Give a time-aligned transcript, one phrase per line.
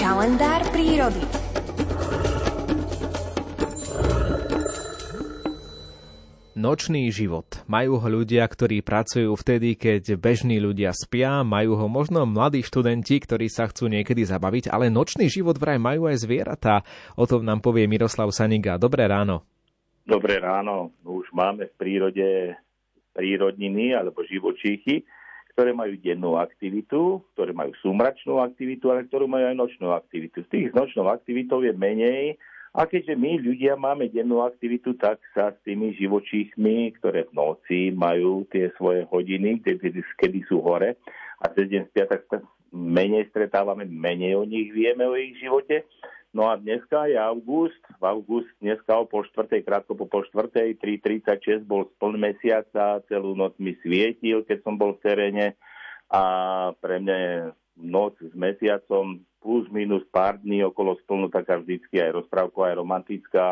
[0.00, 1.22] Kalendár prírody.
[6.52, 7.48] Nočný život.
[7.66, 13.18] Majú ho ľudia, ktorí pracujú vtedy, keď bežní ľudia spia, majú ho možno mladí študenti,
[13.18, 16.86] ktorí sa chcú niekedy zabaviť, ale nočný život vraj majú aj zvieratá.
[17.18, 18.78] O tom nám povie Miroslav Saniga.
[18.78, 19.42] Dobré ráno.
[20.06, 20.94] Dobré ráno.
[21.02, 22.54] Už máme v prírode
[23.10, 25.02] prírodniny alebo živočíchy,
[25.52, 30.44] ktoré majú dennú aktivitu, ktoré majú súmračnú aktivitu, ale ktorú majú aj nočnú aktivitu.
[30.44, 32.40] Z tých nočnou aktivitou je menej
[32.72, 37.80] a keďže my ľudia máme dennú aktivitu, tak sa s tými živočíchmi, ktoré v noci
[37.92, 40.96] majú tie svoje hodiny, kedy, kedy sú hore
[41.36, 42.24] a cez deň spia, tak
[42.72, 45.84] menej stretávame, menej o nich vieme, o ich živote.
[46.32, 50.80] No a dneska je august, v august dneska o pol štvrtej, krátko po pol štvrtej,
[50.80, 55.46] 3.36 bol spln mesiaca, celú noc mi svietil, keď som bol v teréne.
[56.08, 56.24] A
[56.80, 57.36] pre mňa je
[57.84, 63.46] noc s mesiacom plus minus pár dní okolo splnu taká vždycky aj rozprávková, aj romantická.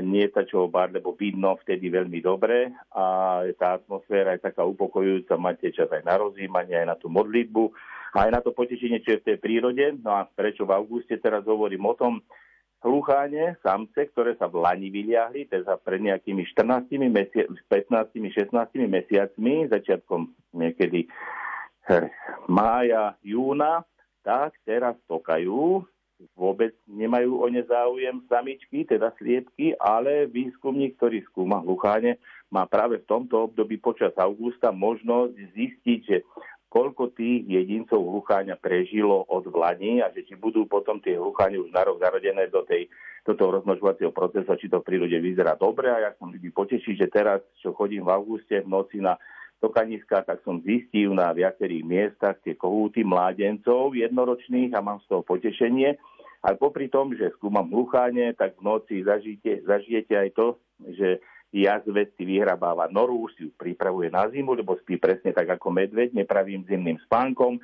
[0.00, 2.72] Nie je čo bar, lebo vidno vtedy veľmi dobre.
[2.96, 7.76] A tá atmosféra je taká upokojujúca, máte čas aj na rozjímanie, aj na tú modlitbu
[8.16, 9.84] aj na to potešenie, čo je v tej prírode.
[10.00, 12.12] No a prečo v auguste teraz hovorím o tom,
[12.86, 19.66] hlucháne, samce, ktoré sa v Lani vyliahli, teda pred nejakými 14 mesi- 15, 16 mesiacmi,
[19.66, 21.10] začiatkom niekedy
[21.90, 22.06] eh,
[22.46, 23.82] mája, júna,
[24.22, 25.82] tak teraz tokajú,
[26.32, 32.16] vôbec nemajú o ne záujem samičky, teda sliepky, ale výskumník, ktorý skúma hlucháne,
[32.48, 36.16] má práve v tomto období počas augusta možnosť zistiť, že
[36.76, 41.72] koľko tých jedincov hlucháňa prežilo od vlani a že či budú potom tie hlucháne už
[41.72, 42.92] na rok zarodené do, tej,
[43.24, 45.88] do toho rozmnožovacieho procesu, či to v prírode vyzerá dobre.
[45.88, 49.16] A ja som vždy poteší, že teraz, čo chodím v auguste v noci na
[49.56, 55.24] tokaniska, tak som zistil na viacerých miestach tie kohúty mládencov jednoročných a mám z toho
[55.24, 55.96] potešenie.
[56.44, 60.60] Ale popri tom, že skúmam hlucháne, tak v noci zažijete, zažijete aj to,
[60.92, 65.70] že jazvec si vyhrabáva noru, si ju pripravuje na zimu, lebo spí presne tak ako
[65.70, 67.58] medveď, nepravým zimným spánkom.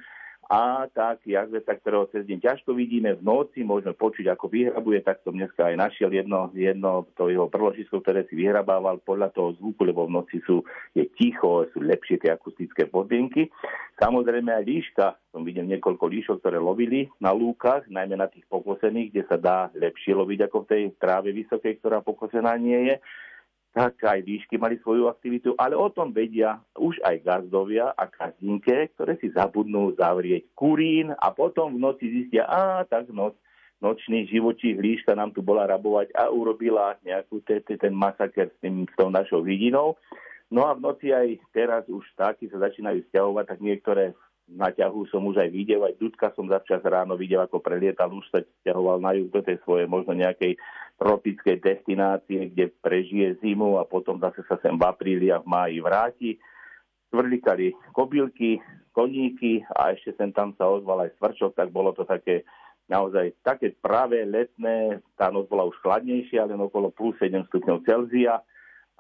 [0.53, 5.25] A tak jazveca, ktorého cez deň ťažko vidíme v noci, môžeme počuť, ako vyhrabuje, tak
[5.25, 9.81] som dneska aj našiel jedno, jedno to jeho prložisko, ktoré si vyhrabával podľa toho zvuku,
[9.89, 10.61] lebo v noci sú,
[10.93, 13.49] je ticho, sú lepšie tie akustické podmienky.
[13.97, 19.09] Samozrejme aj líška, som videl niekoľko líšok, ktoré lovili na lúkach, najmä na tých pokosených,
[19.09, 22.95] kde sa dá lepšie loviť ako v tej tráve vysokej, ktorá pokosená nie je
[23.73, 28.93] tak aj výšky mali svoju aktivitu, ale o tom vedia už aj gazdovia a kazinke,
[28.93, 33.33] ktoré si zabudnú zavrieť kurín a potom v noci zistia, a tak noc,
[33.81, 38.57] nočný živočí líška nám tu bola rabovať a urobila nejakú te, te, ten masaker s,
[38.61, 39.97] tým, s tou našou vidinou.
[40.53, 44.13] No a v noci aj teraz už takí sa začínajú stiahovať, tak niektoré
[44.53, 48.27] na ťahu som už aj videl, aj Dudka som začas ráno videl, ako prelietal, už
[48.29, 50.61] sa ťahoval na juh do tej svojej možno nejakej
[51.03, 55.79] tropickej destinácie, kde prežije zimu a potom zase sa sem v apríli a v máji
[55.83, 56.31] vráti.
[57.11, 58.63] Tvrlikali kobylky,
[58.95, 62.47] koníky a ešte sem tam sa ozval aj svrčok, tak bolo to také
[62.87, 68.39] naozaj také práve letné, tá noc bola už chladnejšia, len okolo plus 7 stupňov Celzia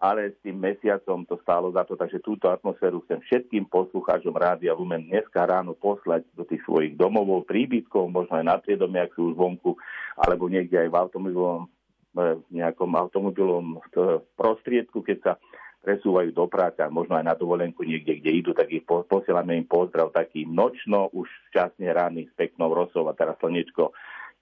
[0.02, 4.74] ale s tým mesiacom to stálo za to, takže túto atmosféru chcem všetkým poslucháčom Rádia
[4.74, 9.30] Lumen dneska ráno poslať do tých svojich domovov, príbytkov, možno aj na priedomie, ak sú
[9.30, 9.78] už vonku,
[10.18, 11.70] alebo niekde aj v automobilom,
[12.12, 13.80] v nejakom automobilom
[14.36, 15.32] prostriedku, keď sa
[15.82, 19.66] presúvajú do práce a možno aj na dovolenku niekde, kde idú, tak ich posielame im
[19.66, 23.90] pozdrav taký nočno, už časne rány s peknou rosou a teraz slnečko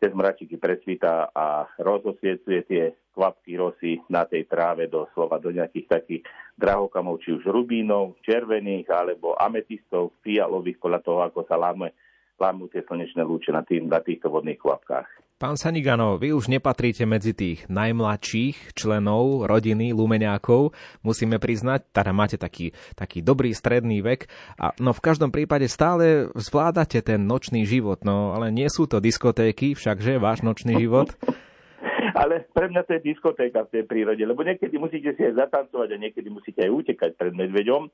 [0.00, 2.82] cez mračiky presvítá a rozosviecuje tie
[3.12, 6.22] kvapky rosy na tej tráve doslova do nejakých takých
[6.56, 11.92] drahokamov, či už rubínov, červených, alebo ametistov, fialových, podľa toho, ako sa láme,
[12.40, 15.29] lámu tie slnečné lúče na, tým, na týchto vodných kvapkách.
[15.40, 22.36] Pán Sanigano, vy už nepatríte medzi tých najmladších členov rodiny Lumeňákov, musíme priznať, teda máte
[22.36, 24.28] taký, taký dobrý stredný vek,
[24.60, 29.00] a, no v každom prípade stále zvládate ten nočný život, no ale nie sú to
[29.00, 31.16] diskotéky, všakže váš nočný život?
[32.20, 35.88] ale pre mňa to je diskotéka v tej prírode, lebo niekedy musíte si aj zatancovať
[35.88, 37.88] a niekedy musíte aj utekať pred medveďom,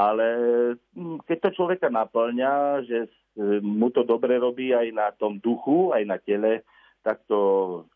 [0.00, 0.26] ale
[0.96, 3.12] hm, keď to človeka naplňa, že
[3.60, 6.64] mu to dobre robí aj na tom duchu, aj na tele,
[7.08, 7.40] tak to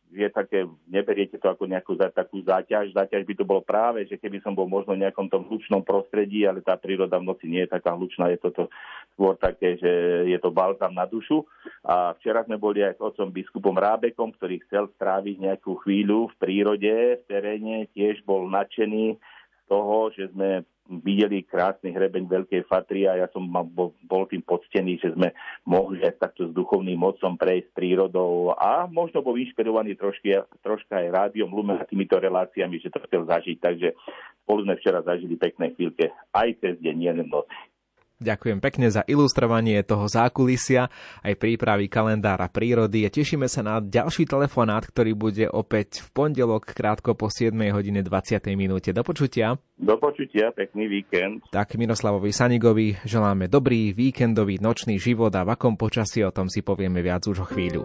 [0.08, 2.96] je také, neberiete to ako nejakú za, takú záťaž.
[2.96, 6.48] Záťaž by to bolo práve, že keby som bol možno v nejakom tom hlučnom prostredí,
[6.48, 8.72] ale tá príroda v noci nie je taká hlučná, je toto
[9.12, 9.92] skôr také, že
[10.28, 11.44] je to balzam na dušu.
[11.84, 16.34] A včera sme boli aj s otcom biskupom Rábekom, ktorý chcel stráviť nejakú chvíľu v
[16.40, 23.06] prírode, v teréne, tiež bol nadšený z toho, že sme videli krásny hrebeň Veľkej Fatry
[23.06, 23.94] a ja som bol,
[24.26, 25.31] tým poctený, že sme
[25.62, 31.14] mohli aj takto s duchovným mocom prejsť prírodou a možno bol inšpirovaný trošky, troška aj
[31.14, 33.56] rádiom Lumen a týmito reláciami, že to chcel zažiť.
[33.62, 33.88] Takže
[34.43, 37.71] spolu sme včera zažili pekné chvíľke aj cez deň, nie noci.
[38.22, 40.86] Ďakujem pekne za ilustrovanie toho zákulisia,
[41.26, 46.70] aj prípravy kalendára prírody a tešíme sa na ďalší telefonát, ktorý bude opäť v pondelok
[46.70, 48.46] krátko po 7 hodine 20.
[48.54, 48.94] minúte.
[48.94, 49.58] Do počutia.
[49.74, 51.42] Do počutia, pekný víkend.
[51.50, 56.62] Tak Miroslavovi Sanigovi želáme dobrý víkendový nočný život a v akom počasí o tom si
[56.62, 57.82] povieme viac už o chvíľu.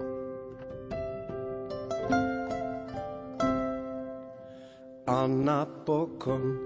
[5.07, 6.59] A napokon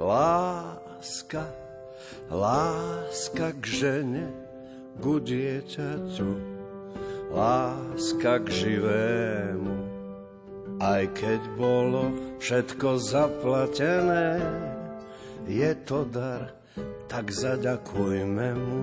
[0.00, 1.65] láska
[2.30, 4.26] Láska k žene,
[4.98, 6.30] ku dieťaťu,
[7.30, 9.76] láska k živému.
[10.76, 14.40] Aj keď bolo všetko zaplatené,
[15.48, 16.52] je to dar,
[17.08, 18.80] tak zaďakujme mu.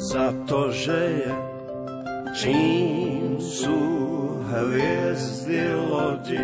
[0.00, 1.49] Za to, že je
[2.40, 3.76] Čím sú
[4.48, 6.40] hviezdy lodi,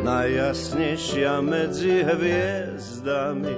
[0.00, 3.52] najjasnejšia medzi hviezdami.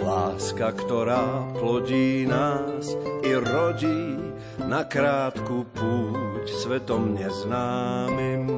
[0.00, 2.88] Láska, ktorá plodí nás
[3.20, 4.16] i rodí
[4.64, 8.48] na krátku púť svetom neznámym.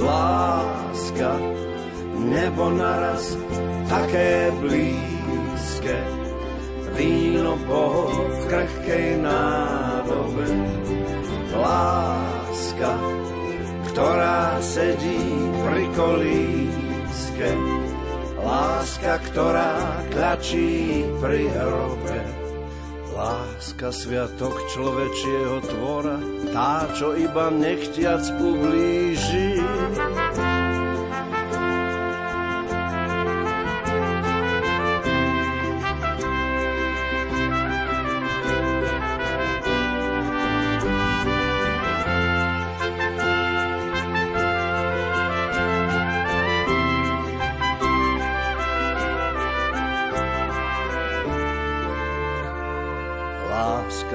[0.00, 1.32] Láska,
[2.24, 3.36] nebo naraz
[3.92, 6.15] také blízke,
[7.66, 10.46] Boh v krehkej nádobe.
[11.50, 12.94] Láska,
[13.90, 15.18] ktorá sedí
[15.66, 17.50] pri kolíske,
[18.38, 22.18] láska, ktorá tlačí pri hrobe.
[23.16, 26.20] Láska, sviatok človečieho tvora,
[26.52, 29.56] tá, čo iba nechtiac ublíži.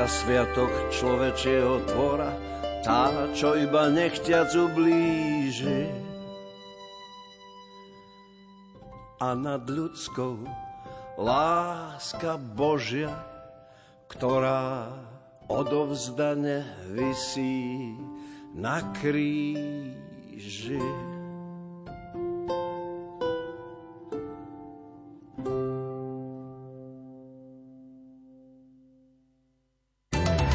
[0.08, 2.32] Sviatok človečieho tvora,
[2.82, 5.90] tá, čo iba nechťac ublíži.
[9.22, 10.42] A nad ľudskou
[11.22, 13.14] láska Božia,
[14.10, 14.90] ktorá
[15.46, 17.94] odovzdane visí
[18.58, 20.82] na kríži.